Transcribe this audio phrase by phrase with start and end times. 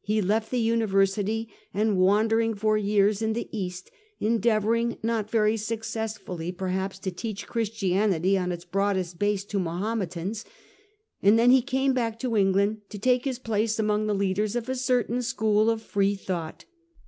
[0.00, 3.90] He left the univer sity, and wandered for years in the East,
[4.20, 10.44] endeavouring, not very successfully perhaps, to teach Christianity on its broadest base, to Mahometans;
[11.20, 14.68] and then he came back to England to take his place among the leaders of
[14.68, 16.64] a certain school of free thought.